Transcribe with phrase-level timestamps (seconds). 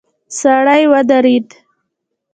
[0.39, 1.47] سړی ودرید.